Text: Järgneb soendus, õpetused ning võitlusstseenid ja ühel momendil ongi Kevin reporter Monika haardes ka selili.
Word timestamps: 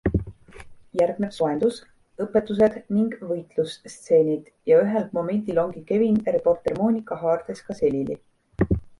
Järgneb 0.99 1.33
soendus, 1.33 1.75
õpetused 2.23 2.79
ning 2.95 3.11
võitlusstseenid 3.31 4.47
ja 4.71 4.79
ühel 4.85 5.05
momendil 5.17 5.59
ongi 5.65 5.83
Kevin 5.91 6.17
reporter 6.37 6.79
Monika 6.79 7.19
haardes 7.25 7.61
ka 7.69 7.77
selili. 7.81 8.17